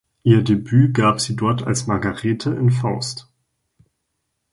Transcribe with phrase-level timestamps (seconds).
[0.23, 3.31] Ihr Debüt gab sie dort als Margarete in "Faust".